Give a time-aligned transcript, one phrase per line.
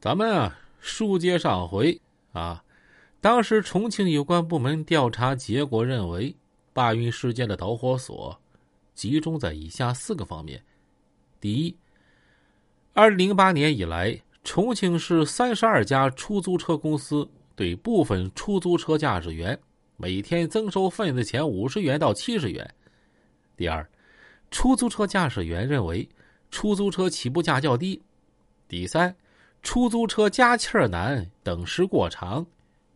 [0.00, 2.00] 咱们啊，书接上回。
[2.32, 2.62] 啊，
[3.20, 6.34] 当时重庆有关部门调查结果认为，
[6.72, 8.38] 罢运事件的导火索
[8.94, 10.62] 集中在以下四个方面：
[11.40, 11.76] 第一，
[12.92, 19.58] 二零零八年以来，重庆市三十二家出租车公司对部分出租车驾驶员
[19.96, 22.64] 每天增收份子钱五十元到七十元；
[23.56, 23.84] 第二，
[24.52, 26.08] 出租车驾驶员认为
[26.52, 28.00] 出租车起步价较低；
[28.68, 29.12] 第三，
[29.68, 32.42] 出租车加气儿难，等时过长；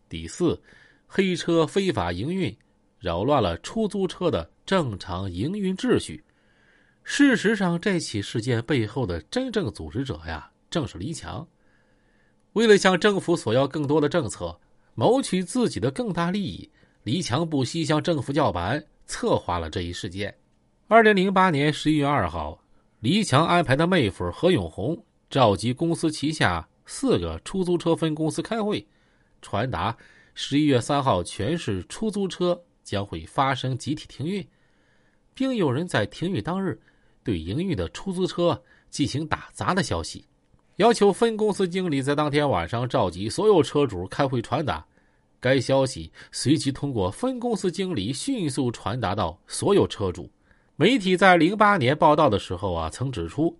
[0.09, 0.59] 第四，
[1.05, 2.57] 黑车非法营运，
[2.97, 6.23] 扰乱了出租车的正常营运秩序。
[7.03, 11.47] 事实上，这起事件背后的真正组织者呀，正是黎强。
[12.53, 14.59] 为了向政府索要更多的政策，
[14.95, 16.67] 谋取自己的更大利益，
[17.03, 20.35] 黎强不惜向政府叫板，策划了这一事件。
[20.87, 22.59] 二零零八年十一月二号，
[22.99, 24.97] 黎强安排的妹夫何永红
[25.33, 28.85] 召集公司旗下四个出租车分公司开会，
[29.41, 29.97] 传达
[30.35, 34.47] 十一月三号全市出租车将会发生集体停运，
[35.33, 36.79] 并有人在停运当日
[37.23, 40.23] 对营运的出租车进行打砸的消息，
[40.75, 44.85] 要求分公司经理在当天晚上召集所有车主开会传达。
[45.39, 50.29] 该消息随即通过分公司经理迅速传达到所有车主。
[50.75, 53.57] 媒体在零八年报道的时候啊，曾指出，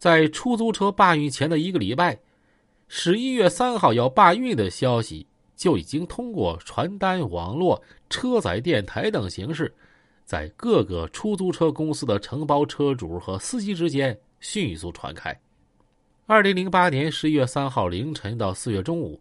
[0.00, 2.18] 在出租车罢运前的一个礼拜，
[2.88, 9.70] 十一月三号要罢运的消息就已经通过传单、网络、车载电台等形式，
[10.24, 15.38] 在各个出租车公司的承包车主和司机之间迅速传开。
[16.24, 19.20] 二零零八年十一月三号凌晨到四月中午，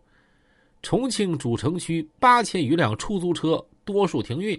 [0.81, 4.57] 重庆主城区八千余辆出租车多数停运。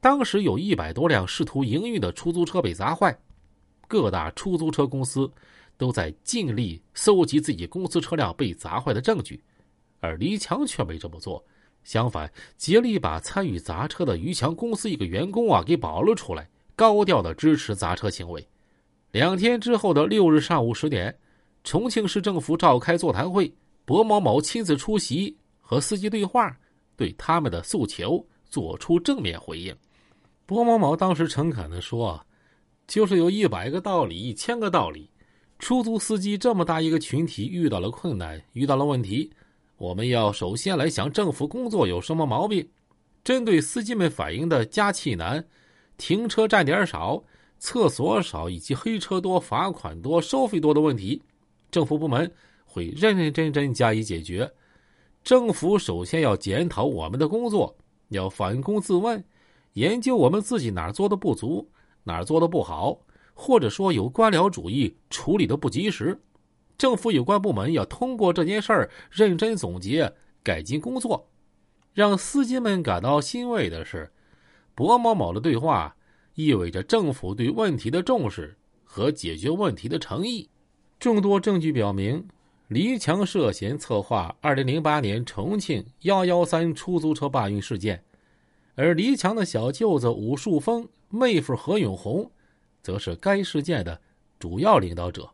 [0.00, 3.16] 当时有一百多辆试图营运的出租车被砸坏，
[3.88, 5.28] 各大出租车公司
[5.76, 9.42] 都在尽力搜集自己公司车辆被砸坏的证据，
[9.98, 11.44] 而黎强却没这么做，
[11.82, 18.46] 相反，竭力把参与砸车的于强公司一个员工啊给保了出来，高调的支持砸车行为。
[19.10, 21.16] 两天之后的六日上午十点，
[21.64, 23.50] 重庆市政府召开座谈会，
[23.86, 26.54] 薄某某亲自出席和司机对话，
[26.94, 29.74] 对他们的诉求做出正面回应。
[30.44, 32.22] 薄某某当时诚恳的说
[32.88, 35.10] ：“就是有一百个道理，一千个道理。
[35.58, 39.30] 出租司机这么大一个群体遇到了困难，遇到了问题，
[39.76, 42.66] 我们要首先来想政府工作有什么毛病。
[43.22, 45.46] 针对司机们反映的加气难、
[45.98, 47.22] 停车站点少、
[47.58, 51.20] 厕所少以及黑车多、罚款多、收费多的问题，
[51.70, 52.32] 政府部门
[52.64, 54.50] 会认认真真加以解决。
[55.22, 57.76] 政府首先要检讨我们的工作，
[58.08, 59.22] 要反躬自问。”
[59.74, 61.68] 研究我们自己哪儿做的不足，
[62.08, 62.98] 哪儿做的不好，
[63.34, 66.18] 或者说有官僚主义处理的不及时，
[66.78, 70.10] 政府有关部门要通过这件事儿认真总结
[70.42, 71.28] 改进工作。
[71.92, 74.10] 让司机们感到欣慰的是，
[74.74, 75.94] 薄某某的对话
[76.34, 80.48] 意味着政府对问题的重视和解决问题的诚意。
[80.98, 82.26] 众多证据表明，
[82.68, 88.02] 黎强涉嫌策划2008年重庆“幺幺三”出租车罢运事件。
[88.76, 92.30] 而黎强的小舅子武树峰、妹夫何永红，
[92.82, 94.00] 则是该事件的
[94.38, 95.28] 主要领导者。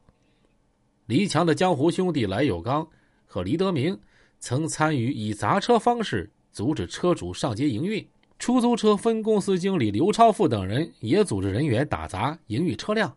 [1.07, 2.89] 黎强的江湖兄弟来有刚
[3.27, 3.99] 和黎德明，
[4.39, 8.07] 曾参与以砸车方式阻止车主上街营运。
[8.37, 13.17] 出租车分公司经理刘超富等人也组织人员打砸营运车辆。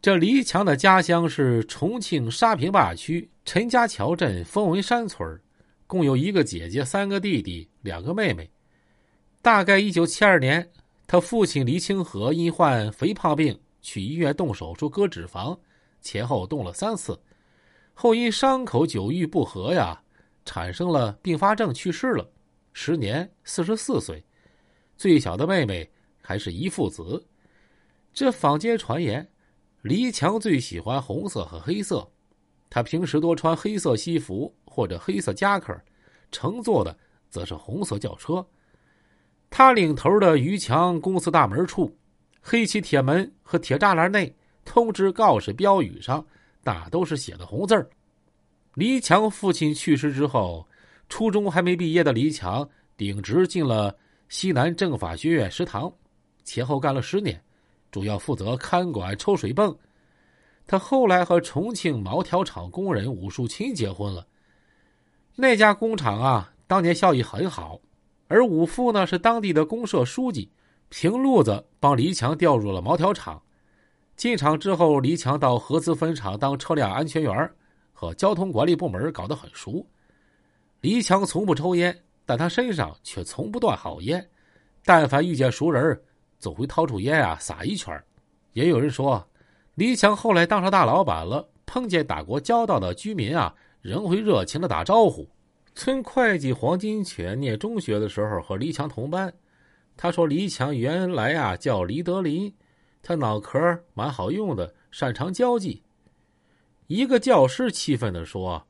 [0.00, 5.40] 这黎强的家乡是重庆沙坪坝区陈家桥镇丰文山村，
[5.86, 8.50] 共有一个姐姐、三个弟弟、两个妹妹。
[9.42, 10.70] 大概一九七二年，
[11.06, 15.58] 他父亲黎清河因患肥胖病去医院动手术割脂肪，
[16.00, 17.18] 前后动了三次，
[17.92, 20.02] 后因伤口久愈不合呀，
[20.44, 22.28] 产生了并发症去世了，
[22.72, 24.24] 时年四十四岁。
[24.96, 25.88] 最小的妹妹
[26.22, 27.24] 还是一父子。
[28.12, 29.28] 这坊间传言，
[29.82, 32.08] 黎强最喜欢红色和黑色，
[32.70, 35.78] 他平时多穿黑色西服或者黑色夹克，
[36.30, 36.96] 乘坐的
[37.28, 38.46] 则是红色轿车。
[39.56, 41.96] 他领头的于强公司大门处，
[42.40, 44.34] 黑漆铁门和铁栅栏内，
[44.64, 46.26] 通知告示标语上
[46.64, 47.88] 大都是写的红字儿。
[48.74, 50.66] 黎强父亲去世之后，
[51.08, 53.96] 初中还没毕业的黎强顶职进了
[54.28, 55.88] 西南政法学院食堂，
[56.42, 57.40] 前后干了十年，
[57.92, 59.72] 主要负责看管抽水泵。
[60.66, 64.26] 他后来和重庆毛条厂工人武树清结婚了。
[65.36, 67.80] 那家工厂啊，当年效益很好。
[68.26, 70.50] 而五父呢是当地的公社书记，
[70.88, 73.40] 凭路子帮黎强调入了毛条厂。
[74.16, 77.50] 进厂之后，黎强到合资分厂当车辆安全员，
[77.92, 79.84] 和交通管理部门搞得很熟。
[80.80, 84.24] 黎强从不抽烟，但他身上却从不断好烟。
[84.84, 86.00] 但凡遇见熟人，
[86.38, 88.02] 总会掏出烟啊撒一圈。
[88.52, 89.26] 也有人说，
[89.74, 95.28] 黎强后来当上大老板了，碰见打过交道的居民啊，仍会热情的打招呼。
[95.74, 99.32] 村会计黄金犬念中学的时候和黎强同班，
[99.96, 102.52] 他说黎强原来啊叫黎德林，
[103.02, 103.58] 他脑壳
[103.92, 105.82] 蛮好用的，擅长交际。
[106.86, 108.66] 一个教师气愤的说：“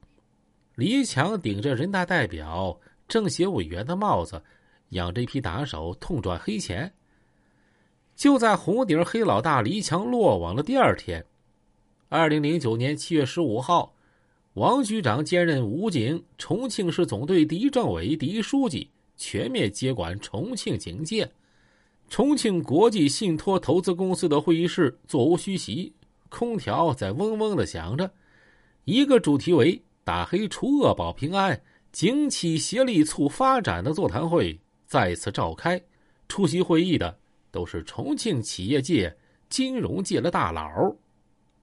[0.77, 4.43] 黎强顶着人大代表、政协委员的帽子，
[4.91, 6.93] 养这批打手痛赚黑钱。”
[8.17, 11.25] 就在红顶黑老大黎强落网的第二天，
[12.09, 13.94] 二零零九年七月十五号，
[14.55, 21.29] 王局长兼任武警重庆市总队第一政委、第一书记，全面接管重庆警界。
[22.09, 25.93] 重庆国际信托投资公司的会议室座无虚席。
[26.29, 28.09] 空调在嗡嗡的响着，
[28.85, 31.61] 一个主题为“打黑除恶保平安，
[31.91, 34.57] 警企协力促发展”的座谈会
[34.87, 35.81] 再次召开。
[36.29, 37.19] 出席会议的
[37.51, 39.17] 都是重庆企业界、
[39.49, 40.95] 金融界的大佬。